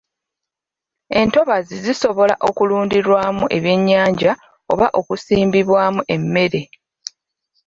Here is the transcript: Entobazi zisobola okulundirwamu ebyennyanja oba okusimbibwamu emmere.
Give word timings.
Entobazi 1.19 1.75
zisobola 1.85 2.33
okulundirwamu 2.49 3.45
ebyennyanja 3.57 4.31
oba 4.71 4.87
okusimbibwamu 4.99 6.01
emmere. 6.15 6.61